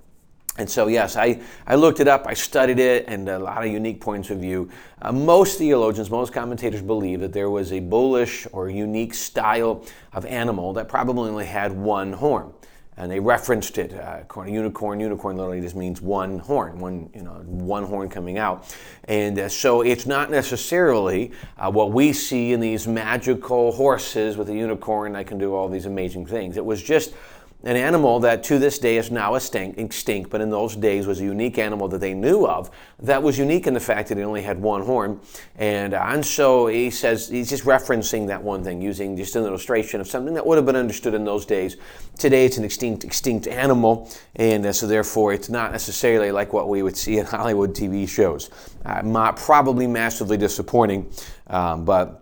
And 0.61 0.69
so, 0.69 0.85
yes, 0.85 1.15
I, 1.15 1.41
I 1.65 1.73
looked 1.73 2.01
it 2.01 2.07
up, 2.07 2.27
I 2.27 2.35
studied 2.35 2.77
it, 2.77 3.05
and 3.07 3.27
a 3.27 3.39
lot 3.39 3.65
of 3.65 3.71
unique 3.71 3.99
points 3.99 4.29
of 4.29 4.37
view. 4.37 4.69
Uh, 5.01 5.11
most 5.11 5.57
theologians, 5.57 6.11
most 6.11 6.33
commentators 6.33 6.83
believe 6.83 7.19
that 7.21 7.33
there 7.33 7.49
was 7.49 7.71
a 7.71 7.79
bullish 7.79 8.45
or 8.51 8.69
unique 8.69 9.15
style 9.15 9.83
of 10.13 10.23
animal 10.27 10.71
that 10.73 10.87
probably 10.87 11.31
only 11.31 11.47
had 11.47 11.71
one 11.71 12.13
horn. 12.13 12.53
And 12.95 13.09
they 13.09 13.19
referenced 13.19 13.79
it. 13.79 13.91
Uh, 13.91 14.21
unicorn, 14.43 14.99
unicorn 14.99 15.35
literally 15.35 15.61
just 15.61 15.75
means 15.75 15.99
one 15.99 16.37
horn, 16.37 16.77
one, 16.77 17.09
you 17.15 17.23
know, 17.23 17.31
one 17.31 17.83
horn 17.83 18.07
coming 18.07 18.37
out. 18.37 18.71
And 19.05 19.39
uh, 19.39 19.49
so 19.49 19.81
it's 19.81 20.05
not 20.05 20.29
necessarily 20.29 21.31
uh, 21.57 21.71
what 21.71 21.91
we 21.91 22.13
see 22.13 22.53
in 22.53 22.59
these 22.59 22.87
magical 22.87 23.71
horses 23.71 24.37
with 24.37 24.47
a 24.49 24.53
unicorn 24.53 25.13
that 25.13 25.25
can 25.25 25.39
do 25.39 25.55
all 25.55 25.67
these 25.67 25.87
amazing 25.87 26.27
things. 26.27 26.55
It 26.55 26.65
was 26.65 26.83
just 26.83 27.15
an 27.63 27.75
animal 27.75 28.19
that 28.21 28.43
to 28.43 28.57
this 28.57 28.79
day 28.79 28.97
is 28.97 29.11
now 29.11 29.35
extinct, 29.35 30.29
but 30.31 30.41
in 30.41 30.49
those 30.49 30.75
days 30.75 31.05
was 31.05 31.19
a 31.19 31.23
unique 31.23 31.59
animal 31.59 31.87
that 31.89 31.99
they 31.99 32.13
knew 32.13 32.45
of 32.45 32.71
that 32.99 33.21
was 33.21 33.37
unique 33.37 33.67
in 33.67 33.73
the 33.73 33.79
fact 33.79 34.09
that 34.09 34.17
it 34.17 34.23
only 34.23 34.41
had 34.41 34.59
one 34.59 34.81
horn. 34.81 35.19
And, 35.57 35.93
uh, 35.93 36.03
and 36.07 36.25
so 36.25 36.67
he 36.67 36.89
says, 36.89 37.29
he's 37.29 37.49
just 37.49 37.65
referencing 37.65 38.27
that 38.27 38.41
one 38.41 38.63
thing, 38.63 38.81
using 38.81 39.15
just 39.15 39.35
an 39.35 39.45
illustration 39.45 40.01
of 40.01 40.07
something 40.07 40.33
that 40.33 40.45
would 40.45 40.55
have 40.55 40.65
been 40.65 40.75
understood 40.75 41.13
in 41.13 41.23
those 41.23 41.45
days. 41.45 41.77
Today 42.17 42.45
it's 42.45 42.57
an 42.57 42.63
extinct, 42.63 43.03
extinct 43.03 43.47
animal, 43.47 44.09
and 44.35 44.65
uh, 44.65 44.73
so 44.73 44.87
therefore 44.87 45.33
it's 45.33 45.49
not 45.49 45.71
necessarily 45.71 46.31
like 46.31 46.53
what 46.53 46.67
we 46.67 46.81
would 46.81 46.97
see 46.97 47.19
in 47.19 47.25
Hollywood 47.27 47.75
TV 47.75 48.09
shows. 48.09 48.49
Uh, 48.85 49.31
probably 49.35 49.85
massively 49.85 50.37
disappointing, 50.37 51.11
um, 51.47 51.85
but 51.85 52.20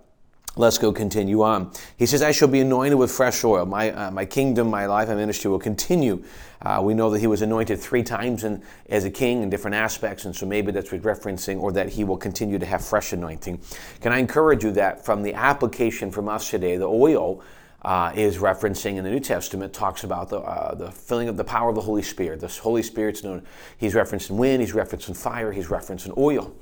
Let's 0.55 0.77
go 0.77 0.91
continue 0.91 1.43
on. 1.43 1.71
He 1.97 2.05
says, 2.05 2.21
I 2.21 2.31
shall 2.31 2.47
be 2.47 2.59
anointed 2.59 2.97
with 2.97 3.11
fresh 3.11 3.43
oil. 3.43 3.65
My, 3.65 3.91
uh, 3.91 4.11
my 4.11 4.25
kingdom, 4.25 4.69
my 4.69 4.87
life, 4.87 5.07
my 5.07 5.15
ministry 5.15 5.49
will 5.49 5.59
continue. 5.59 6.23
Uh, 6.61 6.81
we 6.83 6.93
know 6.93 7.09
that 7.11 7.19
he 7.19 7.27
was 7.27 7.41
anointed 7.41 7.79
three 7.79 8.03
times 8.03 8.43
in, 8.43 8.61
as 8.89 9.05
a 9.05 9.11
king 9.11 9.43
in 9.43 9.49
different 9.49 9.75
aspects, 9.75 10.25
and 10.25 10.35
so 10.35 10.45
maybe 10.45 10.71
that's 10.71 10.91
what 10.91 11.01
referencing, 11.03 11.61
or 11.61 11.71
that 11.71 11.89
he 11.89 12.03
will 12.03 12.17
continue 12.17 12.59
to 12.59 12.65
have 12.65 12.83
fresh 12.83 13.13
anointing. 13.13 13.61
Can 14.01 14.11
I 14.11 14.17
encourage 14.17 14.63
you 14.63 14.71
that 14.71 15.05
from 15.05 15.21
the 15.21 15.33
application 15.33 16.11
from 16.11 16.27
us 16.27 16.49
today, 16.49 16.75
the 16.77 16.89
oil 16.89 17.41
uh, 17.83 18.11
is 18.15 18.39
referencing 18.39 18.97
in 18.97 19.03
the 19.03 19.09
New 19.09 19.21
Testament 19.21 19.71
talks 19.71 20.03
about 20.03 20.29
the, 20.29 20.39
uh, 20.39 20.75
the 20.75 20.91
filling 20.91 21.29
of 21.29 21.37
the 21.37 21.43
power 21.45 21.69
of 21.69 21.75
the 21.75 21.81
Holy 21.81 22.01
Spirit. 22.01 22.41
The 22.41 22.47
Holy 22.47 22.83
Spirit's 22.83 23.23
known, 23.23 23.45
he's 23.77 23.93
referencing 23.93 24.31
wind, 24.31 24.61
he's 24.61 24.73
referencing 24.73 25.15
fire, 25.15 25.51
he's 25.51 25.67
referencing 25.67 26.17
oil. 26.17 26.53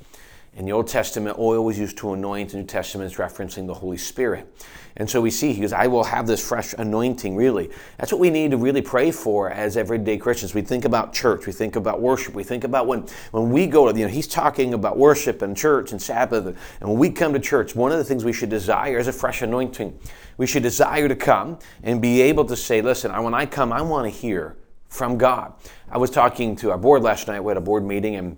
In 0.58 0.66
the 0.66 0.72
Old 0.72 0.88
Testament, 0.88 1.38
oil 1.38 1.64
was 1.64 1.78
used 1.78 2.00
to 2.00 2.14
anoint. 2.14 2.50
The 2.50 2.58
New 2.58 2.64
Testament 2.64 3.12
is 3.12 3.20
referencing 3.20 3.68
the 3.68 3.76
Holy 3.76 3.96
Spirit. 3.96 4.52
And 4.96 5.08
so 5.08 5.22
we 5.22 5.30
see, 5.30 5.54
he 5.54 5.62
goes, 5.62 5.72
I 5.72 5.86
will 5.86 6.04
have 6.04 6.26
this 6.26 6.46
fresh 6.46 6.74
anointing, 6.74 7.36
really. 7.36 7.70
That's 8.00 8.12
what 8.12 8.20
we 8.20 8.32
need 8.32 8.50
to 8.50 8.58
really 8.58 8.82
pray 8.82 9.12
for 9.12 9.52
as 9.52 9.78
everyday 9.78 10.18
Christians. 10.18 10.56
We 10.56 10.64
think 10.64 10.84
about 10.84 11.14
church, 11.14 11.46
we 11.46 11.54
think 11.54 11.76
about 11.76 12.02
worship, 12.02 12.34
we 12.34 12.44
think 12.44 12.64
about 12.64 12.88
when, 12.88 13.06
when 13.30 13.52
we 13.52 13.68
go 13.68 13.92
to, 13.92 13.96
you 13.96 14.08
know, 14.08 14.12
he's 14.12 14.26
talking 14.26 14.74
about 14.74 14.98
worship 14.98 15.44
and 15.44 15.56
church 15.56 15.92
and 15.92 16.02
Sabbath. 16.02 16.48
And 16.48 16.90
when 16.90 16.98
we 16.98 17.12
come 17.12 17.34
to 17.34 17.40
church, 17.40 17.76
one 17.76 17.92
of 17.92 18.00
the 18.00 18.04
things 18.04 18.26
we 18.26 18.34
should 18.34 18.50
desire 18.50 18.98
is 18.98 19.08
a 19.08 19.14
fresh 19.14 19.44
anointing. 19.44 20.00
We 20.38 20.48
should 20.48 20.64
desire 20.64 21.08
to 21.08 21.16
come 21.16 21.60
and 21.84 22.02
be 22.02 22.20
able 22.22 22.46
to 22.46 22.56
say, 22.56 22.82
listen, 22.82 23.12
when 23.24 23.36
I 23.36 23.46
come, 23.46 23.72
I 23.72 23.84
want 23.84 24.12
to 24.12 24.20
hear 24.20 24.58
from 24.90 25.20
God. 25.20 25.54
I 25.92 26.00
was 26.00 26.10
talking 26.10 26.56
to 26.56 26.72
our 26.72 26.80
board 26.80 27.04
last 27.04 27.28
night, 27.28 27.42
we 27.42 27.52
had 27.52 27.58
a 27.58 27.62
board 27.62 27.86
meeting, 27.86 28.16
and 28.16 28.38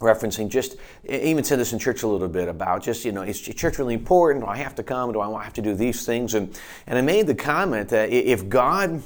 referencing 0.00 0.48
just 0.48 0.76
even 1.08 1.42
said 1.42 1.58
this 1.58 1.72
in 1.72 1.78
church 1.78 2.02
a 2.02 2.06
little 2.06 2.28
bit 2.28 2.48
about 2.48 2.82
just 2.82 3.04
you 3.04 3.12
know 3.12 3.22
is 3.22 3.40
church 3.40 3.78
really 3.78 3.94
important? 3.94 4.44
Do 4.44 4.50
i 4.50 4.56
have 4.56 4.74
to 4.74 4.82
come? 4.82 5.12
Do 5.12 5.20
i 5.20 5.42
have 5.44 5.54
to 5.54 5.62
do 5.62 5.74
these 5.74 6.04
things? 6.04 6.34
And 6.34 6.58
and 6.86 6.98
i 6.98 7.00
made 7.00 7.26
the 7.26 7.34
comment 7.34 7.88
that 7.90 8.10
if 8.10 8.48
god 8.48 9.02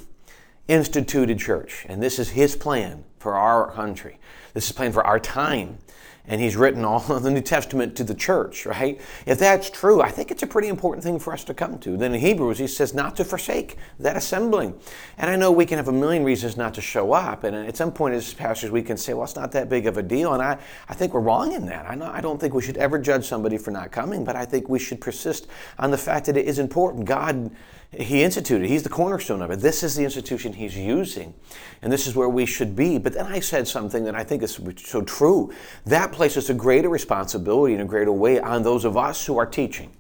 instituted 0.69 1.39
church 1.39 1.85
and 1.89 2.03
this 2.03 2.19
is 2.19 2.31
his 2.31 2.55
plan 2.55 3.05
for 3.19 3.35
our 3.35 3.73
country 3.73 4.19
this 4.55 4.67
is 4.67 4.73
plan 4.73 4.93
for 4.93 5.05
our 5.05 5.19
time 5.19 5.79
and 6.27 6.41
he's 6.41 6.57
written 6.57 6.85
all 6.85 7.05
of 7.11 7.23
the 7.23 7.31
New 7.31 7.41
Testament 7.41 7.97
to 7.97 8.05
the 8.05 8.15
church, 8.15 8.67
right? 8.67 9.01
If 9.27 9.39
that's 9.39 9.71
true, 9.71 10.01
I 10.01 10.11
think 10.11 10.31
it's 10.31 10.43
a 10.43 10.47
pretty 10.47 10.69
important 10.69 11.03
thing 11.03 11.19
for 11.19 11.33
us 11.33 11.45
to 11.45 11.55
come 11.55 11.79
to. 11.81 11.97
Then 11.97 12.15
in 12.15 12.21
Hebrews, 12.21 12.59
he 12.59 12.67
says 12.67 12.95
not 12.95 13.17
to 13.17 13.25
forsake 13.25 13.77
that 13.99 14.17
assembling. 14.17 14.79
And 15.19 15.31
I 15.31 15.37
know 15.37 15.51
we 15.51 15.67
can 15.67 15.79
have 15.79 15.89
a 15.89 15.93
million 15.93 16.25
reasons 16.25 16.57
not 16.57 16.75
to 16.75 16.81
show 16.81 17.13
up, 17.13 17.45
and 17.45 17.57
at 17.57 17.77
some 17.77 17.93
point 17.93 18.15
as 18.15 18.33
pastors, 18.33 18.71
we 18.71 18.83
can 18.83 18.97
say, 18.97 19.15
well, 19.15 19.25
it's 19.25 19.37
not 19.37 19.53
that 19.53 19.69
big 19.69 19.87
of 19.87 19.97
a 19.97 20.03
deal, 20.03 20.35
and 20.35 20.43
I, 20.43 20.59
I 20.89 20.95
think 20.95 21.15
we're 21.15 21.21
wrong 21.21 21.53
in 21.53 21.67
that. 21.67 21.91
I, 21.91 21.95
know, 21.95 22.11
I 22.13 22.21
don't 22.21 22.41
think 22.41 22.55
we 22.55 22.63
should 22.63 22.77
ever 22.77 22.99
judge 22.99 23.27
somebody 23.27 23.59
for 23.59 23.71
not 23.71 23.91
coming, 23.91 24.25
but 24.25 24.37
I 24.37 24.45
think 24.45 24.69
we 24.69 24.79
should 24.79 25.01
persist 25.01 25.47
on 25.79 25.91
the 25.91 25.99
fact 25.99 26.27
that 26.27 26.37
it 26.37 26.47
is 26.47 26.59
important. 26.59 27.07
God 27.07 27.51
he 27.93 28.23
instituted. 28.23 28.69
He's 28.69 28.85
the 28.85 28.89
cornerstone 28.89 29.43
of 29.43 29.51
it. 29.51 29.59
This 29.61 29.83
is 29.83 29.97
the 29.97 30.05
institution 30.05 30.53
he's 30.53 30.77
using. 30.77 31.35
And 31.83 31.93
this 31.93 32.07
is 32.07 32.15
where 32.15 32.29
we 32.29 32.47
should 32.47 32.77
be. 32.77 32.99
But 32.99 33.15
then 33.15 33.27
I 33.27 33.41
said 33.41 33.67
something 33.67 34.05
that 34.05 34.15
I 34.15 34.23
think 34.23 34.43
is 34.45 34.61
so 34.77 35.03
true. 35.03 35.53
That 35.87 36.13
places 36.13 36.49
a 36.51 36.55
greater 36.55 36.89
responsibility 36.89 37.75
in 37.75 37.81
a 37.81 37.85
greater 37.85 38.13
way 38.13 38.39
on 38.39 38.63
those 38.63 38.85
of 38.85 38.97
us 38.97 39.27
who 39.27 39.39
are 39.39 39.47
teaching. 39.47 39.91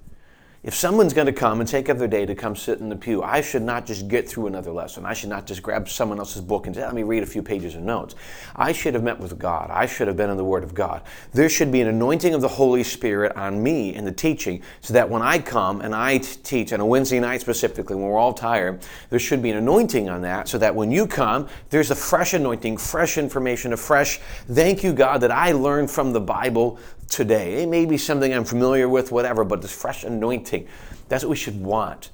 If 0.62 0.74
someone's 0.74 1.14
going 1.14 1.26
to 1.26 1.32
come 1.32 1.60
and 1.60 1.68
take 1.68 1.88
up 1.88 1.96
their 1.96 2.06
day 2.06 2.26
to 2.26 2.34
come 2.34 2.54
sit 2.54 2.80
in 2.80 2.90
the 2.90 2.96
pew, 2.96 3.22
I 3.22 3.40
should 3.40 3.62
not 3.62 3.86
just 3.86 4.08
get 4.08 4.28
through 4.28 4.46
another 4.46 4.70
lesson. 4.70 5.06
I 5.06 5.14
should 5.14 5.30
not 5.30 5.46
just 5.46 5.62
grab 5.62 5.88
someone 5.88 6.18
else's 6.18 6.42
book 6.42 6.66
and 6.66 6.76
say, 6.76 6.84
let 6.84 6.94
me 6.94 7.02
read 7.02 7.22
a 7.22 7.26
few 7.26 7.42
pages 7.42 7.76
of 7.76 7.80
notes. 7.80 8.14
I 8.54 8.72
should 8.72 8.92
have 8.92 9.02
met 9.02 9.18
with 9.18 9.38
God. 9.38 9.70
I 9.70 9.86
should 9.86 10.06
have 10.06 10.18
been 10.18 10.28
in 10.28 10.36
the 10.36 10.44
Word 10.44 10.62
of 10.62 10.74
God. 10.74 11.00
There 11.32 11.48
should 11.48 11.72
be 11.72 11.80
an 11.80 11.88
anointing 11.88 12.34
of 12.34 12.42
the 12.42 12.48
Holy 12.48 12.82
Spirit 12.82 13.34
on 13.36 13.62
me 13.62 13.94
in 13.94 14.04
the 14.04 14.12
teaching 14.12 14.62
so 14.82 14.92
that 14.92 15.08
when 15.08 15.22
I 15.22 15.38
come 15.38 15.80
and 15.80 15.94
I 15.94 16.18
teach, 16.18 16.74
on 16.74 16.80
a 16.80 16.84
Wednesday 16.84 17.20
night 17.20 17.40
specifically, 17.40 17.96
when 17.96 18.04
we're 18.04 18.18
all 18.18 18.34
tired, 18.34 18.82
there 19.08 19.18
should 19.18 19.40
be 19.40 19.50
an 19.50 19.56
anointing 19.56 20.10
on 20.10 20.20
that 20.22 20.46
so 20.46 20.58
that 20.58 20.74
when 20.74 20.90
you 20.90 21.06
come, 21.06 21.48
there's 21.70 21.90
a 21.90 21.96
fresh 21.96 22.34
anointing, 22.34 22.76
fresh 22.76 23.16
information, 23.16 23.72
a 23.72 23.78
fresh 23.78 24.20
thank 24.46 24.84
you, 24.84 24.92
God, 24.92 25.22
that 25.22 25.30
I 25.30 25.52
learned 25.52 25.90
from 25.90 26.12
the 26.12 26.20
Bible 26.20 26.78
today. 27.10 27.62
It 27.62 27.68
may 27.68 27.84
be 27.84 27.98
something 27.98 28.32
I'm 28.32 28.44
familiar 28.44 28.88
with, 28.88 29.12
whatever, 29.12 29.44
but 29.44 29.60
this 29.60 29.72
fresh 29.72 30.04
anointing, 30.04 30.66
that's 31.08 31.24
what 31.24 31.30
we 31.30 31.36
should 31.36 31.60
want. 31.60 32.10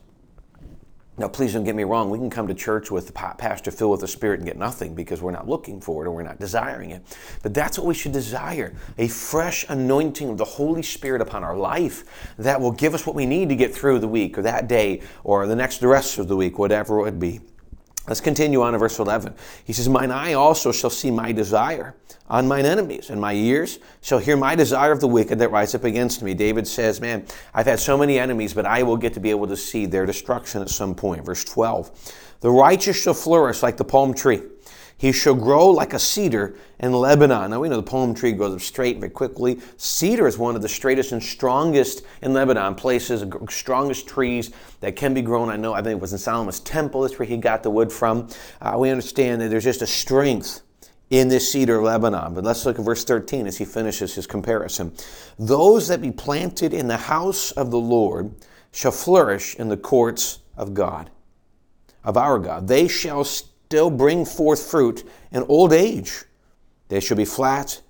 Now, 1.19 1.29
please 1.29 1.55
don't 1.55 1.65
get 1.65 1.75
me 1.75 1.85
wrong. 1.85 2.11
We 2.11 2.19
can 2.19 2.29
come 2.29 2.47
to 2.47 2.55
church 2.55 2.91
with 2.91 3.07
the 3.07 3.13
pastor 3.13 3.71
filled 3.71 3.93
with 3.93 4.01
the 4.03 4.09
Spirit 4.09 4.41
and 4.41 4.47
get 4.47 4.59
nothing 4.59 4.95
because 4.95 5.23
we're 5.23 5.31
not 5.31 5.49
looking 5.49 5.81
for 5.81 6.05
it 6.05 6.09
or 6.09 6.11
we're 6.11 6.23
not 6.23 6.39
desiring 6.39 6.91
it. 6.91 7.03
But 7.43 7.55
that's 7.55 7.79
what 7.79 7.87
we 7.87 7.95
should 7.95 8.13
desire 8.13 8.75
a 8.99 9.09
fresh 9.09 9.65
anointing 9.71 10.29
of 10.29 10.37
the 10.37 10.45
Holy 10.45 10.83
Spirit 10.83 11.23
upon 11.23 11.43
our 11.43 11.57
life 11.57 12.05
that 12.37 12.61
will 12.61 12.73
give 12.73 12.93
us 12.93 13.07
what 13.07 13.17
we 13.17 13.25
need 13.25 13.49
to 13.49 13.57
get 13.57 13.75
through 13.75 14.01
the 14.01 14.09
week 14.09 14.37
or 14.37 14.43
that 14.43 14.69
day 14.69 15.01
or 15.25 15.47
the 15.47 15.57
next 15.57 15.79
the 15.79 15.89
rest 15.89 16.19
of 16.19 16.29
the 16.29 16.37
week, 16.37 16.59
whatever 16.59 16.99
it 16.99 17.05
would 17.05 17.21
be. 17.21 17.41
Let's 18.07 18.21
continue 18.21 18.63
on 18.63 18.75
in 18.75 18.81
verse 18.81 18.99
11. 18.99 19.35
He 19.65 19.73
says, 19.73 19.89
Mine 19.89 20.11
eye 20.11 20.35
also 20.35 20.71
shall 20.71 20.91
see 20.91 21.11
my 21.11 21.33
desire 21.33 21.95
on 22.29 22.47
mine 22.47 22.67
enemies, 22.67 23.11
and 23.11 23.21
my 23.21 23.33
ears 23.33 23.79
shall 24.01 24.19
hear 24.19 24.37
my 24.37 24.55
desire 24.55 24.93
of 24.93 25.01
the 25.01 25.09
wicked 25.09 25.39
that 25.39 25.51
rise 25.51 25.75
up 25.75 25.85
against 25.85 26.23
me. 26.23 26.35
David 26.35 26.67
says, 26.67 27.01
Man, 27.01 27.27
I've 27.53 27.67
had 27.67 27.81
so 27.81 27.99
many 27.99 28.19
enemies, 28.19 28.55
but 28.55 28.67
I 28.67 28.83
will 28.83 28.97
get 28.97 29.15
to 29.15 29.21
be 29.21 29.31
able 29.31 29.49
to 29.49 29.57
see 29.57 29.87
their 29.87 30.07
destruction 30.07 30.63
at 30.63 30.71
some 30.71 30.95
point. 30.95 31.25
Verse 31.25 31.45
12. 31.45 32.15
The 32.41 32.51
righteous 32.51 33.01
shall 33.01 33.15
flourish 33.15 33.63
like 33.63 33.77
the 33.77 33.85
palm 33.85 34.15
tree. 34.15 34.43
He 34.99 35.13
shall 35.13 35.35
grow 35.35 35.69
like 35.69 35.93
a 35.93 35.99
cedar 35.99 36.57
in 36.79 36.93
Lebanon. 36.93 37.51
Now 37.51 37.61
we 37.61 37.69
know 37.69 37.77
the 37.77 37.83
palm 37.83 38.15
tree 38.15 38.33
grows 38.33 38.55
up 38.55 38.61
straight 38.63 38.99
very 38.99 39.11
quickly. 39.11 39.61
Cedar 39.77 40.27
is 40.27 40.39
one 40.39 40.57
of 40.57 40.63
the 40.63 40.69
straightest 40.69 41.13
and 41.13 41.23
strongest 41.23 42.03
in 42.23 42.33
Lebanon 42.33 42.75
places, 42.75 43.23
strongest 43.51 44.09
trees 44.09 44.53
that 44.81 44.97
can 44.97 45.13
be 45.13 45.21
grown. 45.21 45.51
I 45.51 45.57
know, 45.57 45.75
I 45.75 45.83
think 45.83 45.99
it 45.99 46.01
was 46.01 46.13
in 46.13 46.19
Solomon's 46.19 46.61
temple, 46.61 47.03
that's 47.03 47.19
where 47.19 47.27
he 47.27 47.37
got 47.37 47.63
the 47.63 47.71
wood 47.71 47.93
from. 47.93 48.29
Uh, 48.61 48.77
we 48.79 48.89
understand 48.89 49.43
that 49.43 49.49
there's 49.49 49.65
just 49.65 49.83
a 49.83 49.87
strength 49.87 50.63
in 51.11 51.29
this 51.29 51.53
cedar 51.53 51.77
of 51.79 51.85
Lebanon. 51.85 52.35
But 52.35 52.45
let's 52.45 52.65
look 52.65 52.79
at 52.79 52.85
verse 52.85 53.05
13 53.05 53.47
as 53.47 53.59
he 53.59 53.65
finishes 53.65 54.15
his 54.15 54.27
comparison. 54.27 54.93
Those 55.39 55.89
that 55.89 56.01
be 56.01 56.11
planted 56.11 56.73
in 56.73 56.89
the 56.89 56.97
house 56.97 57.53
of 57.53 57.71
the 57.71 57.79
Lord 57.79 58.35
shall 58.73 58.93
flourish 58.93 59.55
in 59.57 59.69
the 59.69 59.77
courts 59.77 60.41
of 60.57 60.75
God, 60.75 61.11
of 62.03 62.17
our 62.17 62.39
God. 62.39 62.67
They 62.67 62.89
shall 62.89 63.25
still 63.67 63.91
bring 63.91 64.25
forth 64.25 64.71
fruit 64.71 65.05
in 65.33 65.43
old 65.49 65.73
age. 65.73 66.23
They 66.89 67.01
shall 67.01 67.17
be 67.17 67.25
flat, 67.25 67.83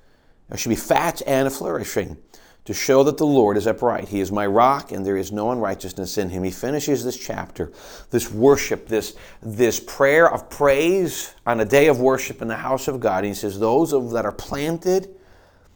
uh, 0.50 0.54
they 0.54 0.56
shall 0.56 0.70
be 0.70 0.76
fat 0.76 1.20
and 1.26 1.52
flourishing, 1.52 2.16
to 2.64 2.72
show 2.72 3.04
that 3.04 3.18
the 3.18 3.26
Lord 3.26 3.58
is 3.58 3.66
upright. 3.66 4.08
He 4.08 4.20
is 4.20 4.32
my 4.32 4.46
rock, 4.46 4.90
and 4.90 5.04
there 5.04 5.18
is 5.18 5.32
no 5.32 5.50
unrighteousness 5.50 6.16
in 6.16 6.30
him. 6.30 6.44
He 6.44 6.50
finishes 6.50 7.04
this 7.04 7.18
chapter, 7.18 7.70
this 8.10 8.32
worship, 8.32 8.88
this, 8.88 9.16
this 9.42 9.78
prayer 9.78 10.32
of 10.32 10.48
praise 10.48 11.34
on 11.44 11.60
a 11.60 11.64
day 11.66 11.88
of 11.88 12.00
worship 12.00 12.40
in 12.40 12.48
the 12.48 12.56
house 12.56 12.88
of 12.88 12.98
God. 12.98 13.24
he 13.24 13.34
says, 13.34 13.60
Those 13.60 13.92
of, 13.92 14.12
that 14.12 14.24
are 14.24 14.32
planted, 14.32 15.14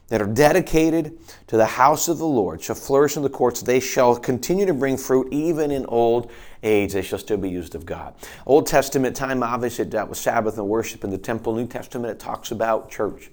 that 0.08 0.22
are 0.22 0.26
dedicated 0.26 1.18
to 1.46 1.58
the 1.58 1.66
house 1.66 2.08
of 2.08 2.16
the 2.16 2.26
Lord 2.26 2.62
shall 2.62 2.74
flourish 2.74 3.16
in 3.16 3.22
the 3.22 3.28
courts. 3.28 3.60
They 3.60 3.80
shall 3.80 4.16
continue 4.16 4.64
to 4.64 4.74
bring 4.74 4.96
fruit 4.96 5.28
even 5.30 5.70
in 5.70 5.84
old 5.86 6.32
age. 6.62 6.92
They 6.92 7.02
shall 7.02 7.18
still 7.18 7.36
be 7.36 7.50
used 7.50 7.74
of 7.74 7.86
God. 7.86 8.14
Old 8.46 8.66
Testament 8.66 9.16
time, 9.16 9.42
obviously, 9.42 9.84
it 9.84 9.90
dealt 9.90 10.08
with 10.08 10.18
Sabbath 10.18 10.58
and 10.58 10.68
worship 10.68 11.04
in 11.04 11.10
the 11.10 11.18
temple. 11.18 11.54
New 11.54 11.66
Testament, 11.66 12.12
it 12.12 12.18
talks 12.18 12.50
about 12.50 12.90
church. 12.90 13.30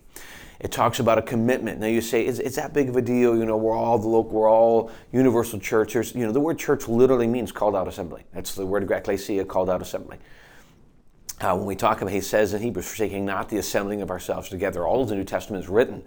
It 0.60 0.72
talks 0.72 1.00
about 1.00 1.20
a 1.20 1.22
commitment. 1.22 1.80
Now 1.80 1.88
you 1.88 2.02
say, 2.02 2.26
is, 2.26 2.40
is 2.40 2.56
that 2.56 2.74
big 2.74 2.90
of 2.90 2.96
a 2.96 3.02
deal? 3.02 3.38
You 3.38 3.46
know, 3.46 3.58
we're 3.58 3.76
all 3.76 4.00
the 4.00 4.08
local, 4.08 4.32
we're 4.32 4.50
all 4.50 4.92
universal 5.12 5.60
churches. 5.60 6.16
You 6.16 6.26
know, 6.26 6.32
the 6.32 6.40
word 6.40 6.58
church 6.58 6.88
literally 6.88 7.28
means 7.28 7.52
called 7.52 7.76
out 7.76 7.88
assembly. 7.88 8.24
That's 8.34 8.56
the 8.56 8.66
word 8.66 8.90
ecclesia, 8.90 9.46
called 9.46 9.70
out 9.70 9.82
assembly. 9.82 10.18
Uh, 11.40 11.56
when 11.56 11.68
we 11.68 11.76
talk 11.76 12.02
about, 12.02 12.12
he 12.12 12.22
says 12.22 12.56
in 12.56 12.64
Hebrews, 12.64 12.88
forsaking 12.88 13.24
not 13.24 13.50
the 13.50 13.58
assembling 13.58 14.02
of 14.02 14.10
ourselves 14.10 14.50
together. 14.50 14.88
All 14.88 15.04
of 15.04 15.10
the 15.10 15.16
New 15.16 15.24
Testament 15.24 15.64
is 15.64 15.70
written 15.70 16.02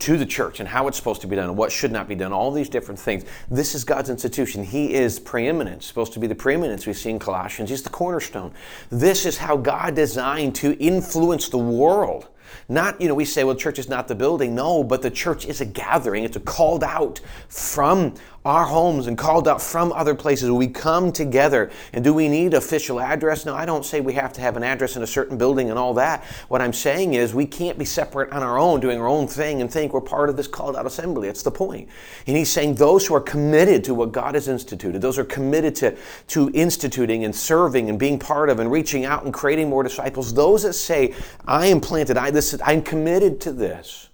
to 0.00 0.16
the 0.16 0.26
church 0.26 0.60
and 0.60 0.68
how 0.68 0.88
it's 0.88 0.96
supposed 0.96 1.20
to 1.22 1.26
be 1.26 1.36
done 1.36 1.48
and 1.48 1.56
what 1.56 1.72
should 1.72 1.92
not 1.92 2.08
be 2.08 2.14
done, 2.14 2.32
all 2.32 2.50
these 2.50 2.68
different 2.68 3.00
things. 3.00 3.24
This 3.50 3.74
is 3.74 3.84
God's 3.84 4.10
institution. 4.10 4.64
He 4.64 4.94
is 4.94 5.18
preeminent, 5.18 5.82
supposed 5.82 6.12
to 6.14 6.18
be 6.18 6.26
the 6.26 6.34
preeminence 6.34 6.86
we 6.86 6.92
see 6.92 7.10
in 7.10 7.18
Colossians. 7.18 7.70
He's 7.70 7.82
the 7.82 7.90
cornerstone. 7.90 8.52
This 8.90 9.26
is 9.26 9.38
how 9.38 9.56
God 9.56 9.94
designed 9.94 10.54
to 10.56 10.76
influence 10.78 11.48
the 11.48 11.58
world. 11.58 12.28
Not, 12.68 13.00
you 13.00 13.08
know, 13.08 13.14
we 13.14 13.24
say, 13.24 13.44
well, 13.44 13.54
church 13.54 13.78
is 13.78 13.88
not 13.88 14.08
the 14.08 14.14
building. 14.14 14.54
No, 14.54 14.82
but 14.82 15.02
the 15.02 15.10
church 15.10 15.46
is 15.46 15.60
a 15.60 15.64
gathering. 15.64 16.24
It's 16.24 16.36
a 16.36 16.40
called 16.40 16.84
out 16.84 17.20
from 17.48 18.14
our 18.46 18.64
homes 18.64 19.08
and 19.08 19.18
called 19.18 19.48
out 19.48 19.60
from 19.60 19.92
other 19.92 20.14
places. 20.14 20.50
We 20.52 20.68
come 20.68 21.10
together. 21.10 21.68
And 21.92 22.04
do 22.04 22.14
we 22.14 22.28
need 22.28 22.54
official 22.54 23.00
address? 23.00 23.44
No, 23.44 23.56
I 23.56 23.66
don't 23.66 23.84
say 23.84 24.00
we 24.00 24.12
have 24.12 24.32
to 24.34 24.40
have 24.40 24.56
an 24.56 24.62
address 24.62 24.94
in 24.94 25.02
a 25.02 25.06
certain 25.06 25.36
building 25.36 25.68
and 25.68 25.76
all 25.76 25.94
that. 25.94 26.22
What 26.46 26.62
I'm 26.62 26.72
saying 26.72 27.14
is 27.14 27.34
we 27.34 27.44
can't 27.44 27.76
be 27.76 27.84
separate 27.84 28.30
on 28.30 28.44
our 28.44 28.56
own, 28.56 28.78
doing 28.78 29.00
our 29.00 29.08
own 29.08 29.26
thing, 29.26 29.60
and 29.60 29.70
think 29.70 29.92
we're 29.92 30.00
part 30.00 30.30
of 30.30 30.36
this 30.36 30.46
called 30.46 30.76
out 30.76 30.86
assembly. 30.86 31.26
That's 31.26 31.42
the 31.42 31.50
point. 31.50 31.88
And 32.28 32.36
he's 32.36 32.50
saying 32.50 32.76
those 32.76 33.04
who 33.04 33.16
are 33.16 33.20
committed 33.20 33.82
to 33.84 33.94
what 33.94 34.12
God 34.12 34.36
has 34.36 34.46
instituted, 34.46 35.02
those 35.02 35.16
who 35.16 35.22
are 35.22 35.24
committed 35.24 35.74
to, 35.76 35.96
to 36.28 36.48
instituting 36.54 37.24
and 37.24 37.34
serving 37.34 37.90
and 37.90 37.98
being 37.98 38.16
part 38.16 38.48
of 38.48 38.60
and 38.60 38.70
reaching 38.70 39.04
out 39.04 39.24
and 39.24 39.34
creating 39.34 39.68
more 39.68 39.82
disciples, 39.82 40.32
those 40.32 40.62
that 40.62 40.74
say, 40.74 41.14
I 41.48 41.66
am 41.66 41.80
planted, 41.80 42.16
I, 42.16 42.30
this, 42.30 42.56
I'm 42.64 42.82
committed 42.82 43.40
to 43.40 43.52
this, 43.52 44.08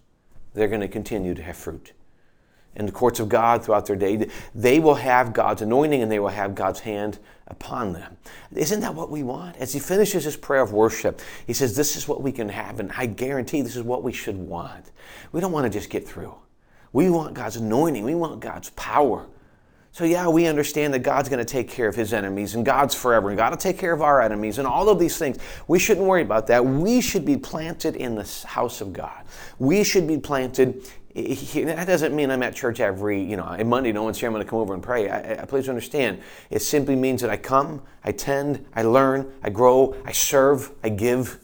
they're 0.54 0.68
going 0.68 0.80
to 0.80 0.88
continue 0.88 1.34
to 1.34 1.42
have 1.42 1.56
fruit 1.56 1.92
in 2.76 2.86
the 2.86 2.92
courts 2.92 3.20
of 3.20 3.28
God 3.28 3.64
throughout 3.64 3.86
their 3.86 3.96
day, 3.96 4.28
they 4.54 4.78
will 4.78 4.94
have 4.94 5.32
God's 5.32 5.62
anointing 5.62 6.02
and 6.02 6.10
they 6.10 6.18
will 6.18 6.28
have 6.28 6.54
God's 6.54 6.80
hand 6.80 7.18
upon 7.48 7.92
them. 7.92 8.16
Isn't 8.54 8.80
that 8.80 8.94
what 8.94 9.10
we 9.10 9.22
want? 9.22 9.56
As 9.56 9.72
he 9.72 9.78
finishes 9.78 10.24
his 10.24 10.36
prayer 10.36 10.62
of 10.62 10.72
worship, 10.72 11.20
he 11.46 11.52
says, 11.52 11.76
This 11.76 11.96
is 11.96 12.08
what 12.08 12.22
we 12.22 12.32
can 12.32 12.48
have, 12.48 12.80
and 12.80 12.90
I 12.96 13.06
guarantee 13.06 13.62
this 13.62 13.76
is 13.76 13.82
what 13.82 14.02
we 14.02 14.12
should 14.12 14.36
want. 14.36 14.90
We 15.32 15.40
don't 15.40 15.52
want 15.52 15.70
to 15.70 15.78
just 15.78 15.90
get 15.90 16.06
through. 16.06 16.34
We 16.92 17.10
want 17.10 17.34
God's 17.34 17.56
anointing, 17.56 18.04
we 18.04 18.14
want 18.14 18.40
God's 18.40 18.70
power. 18.70 19.26
So, 19.94 20.04
yeah, 20.04 20.26
we 20.26 20.46
understand 20.46 20.94
that 20.94 21.00
God's 21.00 21.28
going 21.28 21.38
to 21.38 21.44
take 21.44 21.68
care 21.68 21.86
of 21.86 21.94
his 21.94 22.14
enemies 22.14 22.54
and 22.54 22.64
God's 22.64 22.94
forever, 22.94 23.28
and 23.28 23.36
God 23.36 23.50
will 23.50 23.58
take 23.58 23.76
care 23.76 23.92
of 23.92 24.00
our 24.00 24.22
enemies 24.22 24.56
and 24.56 24.66
all 24.66 24.88
of 24.88 24.98
these 24.98 25.18
things. 25.18 25.36
We 25.68 25.78
shouldn't 25.78 26.06
worry 26.06 26.22
about 26.22 26.46
that. 26.46 26.64
We 26.64 27.02
should 27.02 27.26
be 27.26 27.36
planted 27.36 27.96
in 27.96 28.14
the 28.14 28.26
house 28.46 28.80
of 28.80 28.94
God. 28.94 29.22
We 29.58 29.84
should 29.84 30.08
be 30.08 30.16
planted 30.16 30.90
that 31.14 31.86
doesn't 31.86 32.14
mean 32.14 32.30
I'm 32.30 32.42
at 32.42 32.54
church 32.54 32.80
every, 32.80 33.22
you 33.22 33.36
know, 33.36 33.56
Monday, 33.64 33.92
no 33.92 34.02
one's 34.02 34.18
here, 34.18 34.28
I'm 34.28 34.32
going 34.32 34.44
to 34.44 34.48
come 34.48 34.60
over 34.60 34.72
and 34.72 34.82
pray. 34.82 35.08
I, 35.10 35.42
I, 35.42 35.44
please 35.44 35.68
understand, 35.68 36.20
it 36.50 36.60
simply 36.60 36.96
means 36.96 37.20
that 37.20 37.30
I 37.30 37.36
come, 37.36 37.82
I 38.02 38.12
tend, 38.12 38.64
I 38.74 38.82
learn, 38.82 39.30
I 39.42 39.50
grow, 39.50 39.94
I 40.06 40.12
serve, 40.12 40.70
I 40.82 40.88
give, 40.88 41.38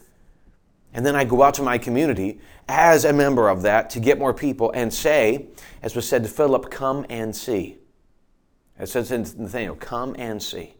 and 0.93 1.05
then 1.05 1.15
I 1.15 1.23
go 1.23 1.43
out 1.43 1.53
to 1.55 1.63
my 1.63 1.77
community 1.77 2.39
as 2.67 3.05
a 3.05 3.13
member 3.13 3.47
of 3.47 3.61
that 3.61 3.89
to 3.91 3.99
get 3.99 4.17
more 4.17 4.33
people 4.33 4.71
and 4.71 4.91
say, 4.91 5.47
as 5.83 5.95
was 5.95 6.07
said 6.07 6.23
to 6.23 6.29
Philip, 6.29 6.71
come 6.71 7.05
and 7.09 7.35
see. 7.35 7.77
It 8.79 8.87
says 8.87 9.11
in 9.11 9.21
Nathaniel, 9.21 9.75
come 9.75 10.15
and 10.17 10.41
see. 10.41 10.75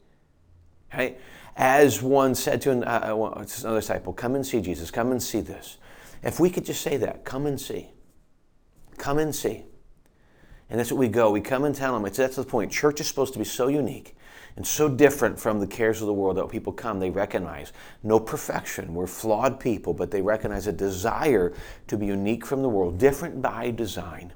Okay? 0.91 1.17
As 1.55 2.01
one 2.01 2.33
said 2.33 2.61
to 2.61 2.71
uh, 2.71 3.13
uh 3.13 3.45
another 3.63 3.79
disciple, 3.79 4.13
come 4.13 4.35
and 4.35 4.45
see 4.45 4.61
Jesus, 4.61 4.89
come 4.89 5.11
and 5.11 5.21
see 5.21 5.41
this. 5.41 5.77
If 6.23 6.39
we 6.39 6.49
could 6.49 6.65
just 6.65 6.81
say 6.81 6.97
that, 6.97 7.23
come 7.23 7.45
and 7.45 7.59
see. 7.59 7.89
Come 8.99 9.17
and 9.17 9.33
see. 9.33 9.63
And 10.69 10.79
that's 10.79 10.91
what 10.91 10.99
we 10.99 11.07
go. 11.07 11.31
We 11.31 11.41
come 11.41 11.63
and 11.63 11.73
tell 11.73 11.93
them. 11.93 12.05
It's, 12.05 12.17
that's 12.17 12.35
the 12.35 12.43
point. 12.43 12.71
Church 12.71 12.99
is 12.99 13.07
supposed 13.07 13.33
to 13.33 13.39
be 13.39 13.45
so 13.45 13.67
unique 13.67 14.15
and 14.55 14.67
so 14.67 14.89
different 14.89 15.39
from 15.39 15.59
the 15.59 15.67
cares 15.67 16.01
of 16.01 16.07
the 16.07 16.13
world 16.13 16.37
that 16.37 16.49
people 16.49 16.73
come, 16.73 16.99
they 16.99 17.09
recognize 17.09 17.71
no 18.03 18.19
perfection. 18.19 18.93
We're 18.93 19.07
flawed 19.07 19.59
people, 19.59 19.93
but 19.93 20.11
they 20.11 20.21
recognize 20.21 20.67
a 20.67 20.73
desire 20.73 21.53
to 21.87 21.97
be 21.97 22.07
unique 22.07 22.45
from 22.45 22.61
the 22.61 22.69
world, 22.69 22.97
different 22.97 23.41
by 23.41 23.71
design. 23.71 24.33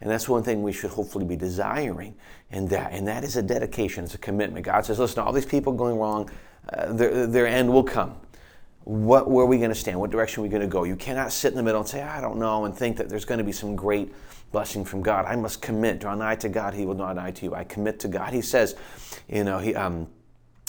And 0.00 0.08
that's 0.08 0.28
one 0.28 0.42
thing 0.42 0.62
we 0.62 0.72
should 0.72 0.90
hopefully 0.90 1.24
be 1.24 1.34
desiring, 1.34 2.14
and 2.50 2.68
that, 2.70 2.92
and 2.92 3.08
that 3.08 3.24
is 3.24 3.36
a 3.36 3.42
dedication, 3.42 4.04
it's 4.04 4.14
a 4.14 4.18
commitment. 4.18 4.64
God 4.64 4.84
says, 4.84 4.98
listen, 4.98 5.20
all 5.20 5.32
these 5.32 5.46
people 5.46 5.72
going 5.72 5.98
wrong, 5.98 6.30
uh, 6.72 6.92
their, 6.92 7.26
their 7.26 7.46
end 7.46 7.72
will 7.72 7.82
come 7.84 8.16
what, 8.84 9.30
where 9.30 9.44
are 9.44 9.48
we 9.48 9.56
going 9.56 9.70
to 9.70 9.74
stand? 9.74 9.98
What 9.98 10.10
direction 10.10 10.40
are 10.40 10.42
we 10.42 10.50
going 10.50 10.62
to 10.62 10.68
go? 10.68 10.84
You 10.84 10.96
cannot 10.96 11.32
sit 11.32 11.50
in 11.50 11.56
the 11.56 11.62
middle 11.62 11.80
and 11.80 11.88
say, 11.88 12.02
I 12.02 12.20
don't 12.20 12.38
know, 12.38 12.66
and 12.66 12.76
think 12.76 12.98
that 12.98 13.08
there's 13.08 13.24
going 13.24 13.38
to 13.38 13.44
be 13.44 13.52
some 13.52 13.74
great 13.74 14.14
blessing 14.52 14.84
from 14.84 15.02
God. 15.02 15.24
I 15.24 15.36
must 15.36 15.62
commit. 15.62 16.00
Draw 16.00 16.14
nigh 16.14 16.36
to 16.36 16.48
God, 16.50 16.74
He 16.74 16.84
will 16.84 16.94
draw 16.94 17.12
nigh 17.12 17.30
to 17.32 17.46
you. 17.46 17.54
I 17.54 17.64
commit 17.64 17.98
to 18.00 18.08
God. 18.08 18.32
He 18.34 18.42
says, 18.42 18.76
you 19.28 19.42
know, 19.42 19.58
he, 19.58 19.74
um, 19.74 20.06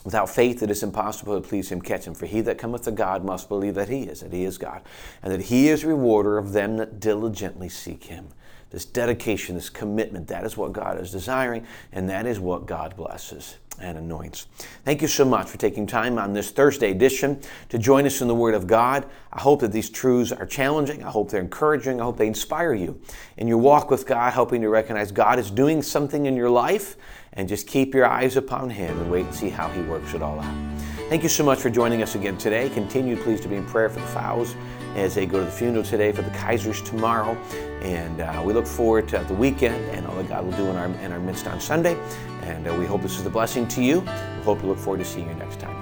without 0.06 0.30
faith 0.30 0.64
it 0.64 0.72
is 0.72 0.82
impossible 0.82 1.40
to 1.40 1.48
please 1.48 1.70
Him, 1.70 1.82
catch 1.82 2.06
Him. 2.06 2.16
For 2.16 2.26
he 2.26 2.40
that 2.42 2.58
cometh 2.58 2.84
to 2.84 2.92
God 2.92 3.26
must 3.26 3.50
believe 3.50 3.76
that 3.76 3.90
He 3.90 4.04
is, 4.04 4.22
that 4.22 4.32
He 4.32 4.46
is 4.46 4.58
God, 4.58 4.82
and 5.22 5.34
that 5.34 5.42
He 5.42 5.68
is 5.68 5.84
rewarder 5.84 6.38
of 6.38 6.54
them 6.54 6.78
that 6.78 7.02
diligently 7.02 7.68
seek 7.68 8.06
Him. 8.06 8.30
This 8.76 8.84
dedication, 8.84 9.56
this 9.56 9.70
commitment, 9.70 10.28
that 10.28 10.44
is 10.44 10.58
what 10.58 10.74
God 10.74 11.00
is 11.00 11.10
desiring, 11.10 11.66
and 11.94 12.10
that 12.10 12.26
is 12.26 12.42
what 12.42 12.66
God 12.66 12.94
blesses 12.98 13.56
and 13.80 13.98
anoints. 13.98 14.48
Thank 14.84 15.02
you 15.02 15.08
so 15.08 15.24
much 15.24 15.48
for 15.48 15.58
taking 15.58 15.88
time 15.88 16.20
on 16.20 16.34
this 16.34 16.52
Thursday 16.52 16.92
edition 16.92 17.40
to 17.70 17.78
join 17.78 18.06
us 18.06 18.20
in 18.20 18.28
the 18.28 18.36
Word 18.36 18.54
of 18.54 18.68
God. 18.68 19.06
I 19.32 19.40
hope 19.40 19.62
that 19.62 19.72
these 19.72 19.90
truths 19.90 20.34
are 20.34 20.46
challenging. 20.46 21.06
I 21.06 21.10
hope 21.10 21.32
they're 21.32 21.40
encouraging. 21.40 22.02
I 22.02 22.04
hope 22.04 22.18
they 22.18 22.28
inspire 22.28 22.74
you 22.74 23.00
in 23.38 23.48
your 23.48 23.60
walk 23.60 23.90
with 23.90 24.06
God, 24.06 24.34
helping 24.34 24.62
you 24.62 24.68
recognize 24.68 25.10
God 25.10 25.40
is 25.40 25.50
doing 25.50 25.82
something 25.82 26.26
in 26.26 26.36
your 26.36 26.50
life 26.50 26.98
and 27.32 27.48
just 27.48 27.68
keep 27.68 27.94
your 27.94 28.08
eyes 28.08 28.36
upon 28.36 28.70
Him 28.70 29.00
and 29.00 29.10
wait 29.10 29.26
and 29.26 29.34
see 29.34 29.50
how 29.50 29.70
He 29.70 29.82
works 29.84 30.14
it 30.14 30.22
all 30.22 30.38
out. 30.38 30.80
Thank 31.08 31.24
you 31.24 31.30
so 31.30 31.46
much 31.46 31.60
for 31.60 31.70
joining 31.70 32.04
us 32.04 32.16
again 32.16 32.38
today. 32.38 32.70
Continue, 32.72 33.16
please, 33.16 33.40
to 33.40 33.48
be 33.48 33.56
in 33.56 33.66
prayer 33.66 33.88
for 33.88 34.02
the 34.02 34.08
Fowles 34.08 34.54
as 34.96 35.14
they 35.16 35.26
go 35.26 35.40
to 35.40 35.46
the 35.46 35.52
funeral 35.52 35.84
today, 35.84 36.12
for 36.12 36.22
the 36.22 36.32
Kaisers 36.32 36.84
tomorrow. 36.84 37.34
And 37.82 38.22
uh, 38.22 38.42
we 38.44 38.54
look 38.54 38.66
forward 38.66 39.08
to 39.10 39.20
the 39.28 39.34
weekend 39.34 39.76
and 39.92 40.08
all 40.08 40.16
that 40.16 40.28
God 40.28 40.46
will 40.46 40.58
do 40.58 40.68
in 40.68 40.76
our, 40.76 40.88
in 40.88 41.12
our 41.12 41.20
midst 41.20 41.48
on 41.48 41.60
Sunday. 41.60 41.98
And 42.44 42.68
uh, 42.68 42.76
we 42.76 42.86
hope 42.86 43.02
this 43.02 43.20
is 43.20 43.26
a 43.26 43.30
blessing 43.30 43.68
to 43.70 43.82
you. 43.82 44.00
We 44.00 44.44
hope 44.44 44.62
you 44.62 44.70
look 44.70 44.80
forward 44.80 45.00
to 45.00 45.06
seeing 45.06 45.28
you 45.28 45.36
next 45.36 45.60
time. 45.60 45.75